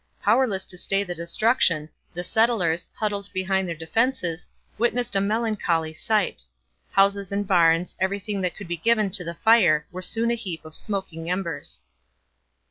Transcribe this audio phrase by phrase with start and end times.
[0.23, 6.43] Powerless to stay the destruction, the settlers, huddled behind their defences, witnessed a melancholy sight.
[6.91, 10.65] Houses and barns, everything that could be given to the fire, were soon a heap
[10.65, 11.81] of smoking embers.